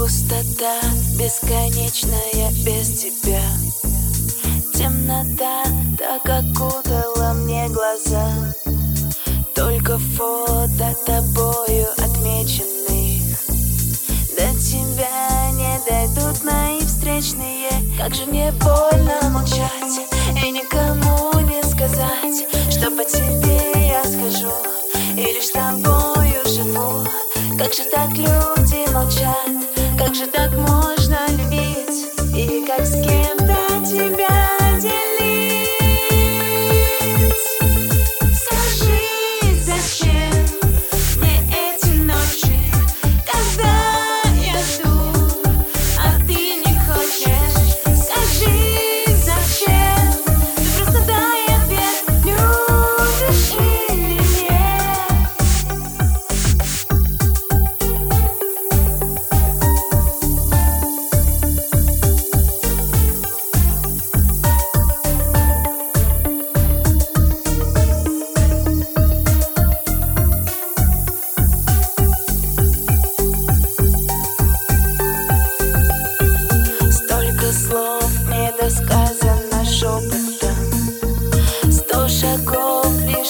Пустота 0.00 0.80
бесконечная 1.18 2.50
без 2.64 2.88
тебя. 3.02 3.42
Темнота 4.72 5.62
так 5.98 6.24
окутала 6.24 7.34
мне 7.34 7.68
глаза. 7.68 8.54
Только 9.54 9.98
фото 9.98 10.96
тобою 11.04 11.86
отмеченных. 11.98 13.40
До 14.38 14.58
тебя 14.58 15.50
не 15.52 15.78
дойдут 15.86 16.44
мои 16.44 16.80
встречные. 16.80 17.68
Как 17.98 18.14
же 18.14 18.24
мне 18.24 18.52
больно 18.52 19.28
молчать 19.28 20.00
И 20.42 20.50
никому 20.50 21.38
не 21.40 21.62
сказать 21.62 22.46
Что 22.70 22.90
по 22.90 23.04
тебе 23.04 23.88
я 23.88 24.02
скажу 24.04 24.50
И 25.14 25.34
лишь 25.34 25.50
тобою 25.50 26.42
живу 26.46 27.06
Как 27.58 27.74
же 27.74 27.84
так 27.92 28.16
люди 28.16 28.90
молчат 28.94 29.69
Как 30.10 30.16
же 30.16 30.26
так 30.26 30.50
можно 30.56 30.99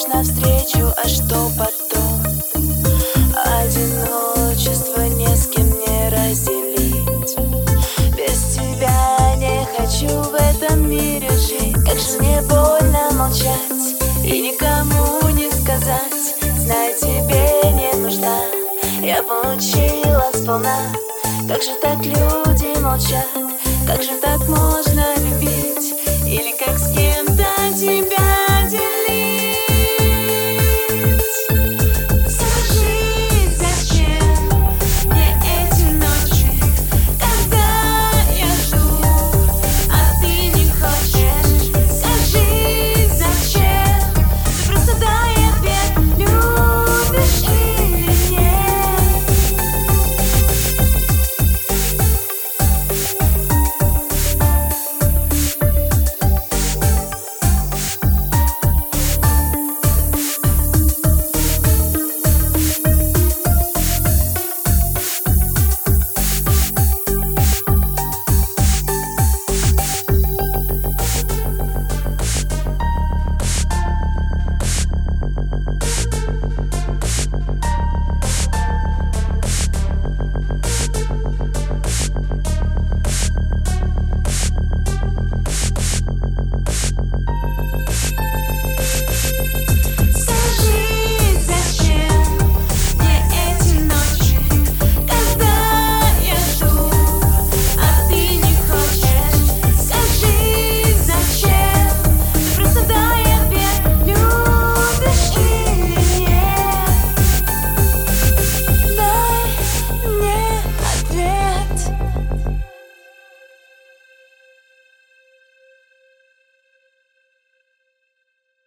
лишь 0.01 0.13
навстречу, 0.13 0.93
а 0.97 1.09
что 1.09 1.51
потом? 1.59 2.23
Одиночество 3.45 5.03
не 5.03 5.35
с 5.35 5.47
кем 5.47 5.69
не 5.69 6.09
разделить. 6.11 7.37
Без 8.17 8.55
тебя 8.55 9.35
не 9.37 9.67
хочу 9.77 10.09
в 10.09 10.35
этом 10.35 10.89
мире 10.89 11.31
жить. 11.31 11.75
Как 11.85 11.99
же 11.99 12.19
мне 12.19 12.41
больно 12.43 13.11
молчать 13.13 13.97
и 14.25 14.41
никому 14.41 15.29
не 15.31 15.51
сказать. 15.51 16.35
Знаю, 16.59 16.95
тебе 16.99 17.71
не 17.73 17.95
нужна, 18.01 18.41
я 19.03 19.23
получила 19.23 20.31
сполна. 20.35 20.77
Как 21.49 21.63
же 21.63 21.75
так 21.83 21.99
люди 22.05 22.79
молчат, 22.81 23.27
как 23.87 24.03
же 24.03 24.13
так 24.23 24.47
можно 24.49 25.15
любить? 25.17 25.95
Или 26.25 26.55
как 26.57 26.79
с 26.79 26.93
кем-то 26.93 27.45
тебя 27.77 28.30